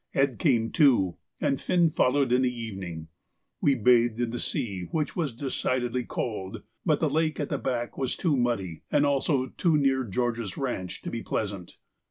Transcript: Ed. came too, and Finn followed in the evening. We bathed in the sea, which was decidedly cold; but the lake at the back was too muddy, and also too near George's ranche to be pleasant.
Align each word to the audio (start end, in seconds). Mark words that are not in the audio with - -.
Ed. 0.15 0.39
came 0.39 0.71
too, 0.71 1.17
and 1.39 1.61
Finn 1.61 1.91
followed 1.91 2.31
in 2.33 2.41
the 2.41 2.51
evening. 2.51 3.09
We 3.61 3.75
bathed 3.75 4.19
in 4.19 4.31
the 4.31 4.39
sea, 4.39 4.87
which 4.89 5.15
was 5.15 5.31
decidedly 5.31 6.05
cold; 6.05 6.63
but 6.83 6.99
the 6.99 7.07
lake 7.07 7.39
at 7.39 7.49
the 7.49 7.59
back 7.59 7.99
was 7.99 8.15
too 8.15 8.35
muddy, 8.35 8.81
and 8.91 9.05
also 9.05 9.49
too 9.49 9.77
near 9.77 10.03
George's 10.03 10.57
ranche 10.57 11.03
to 11.03 11.11
be 11.11 11.21
pleasant. 11.21 11.77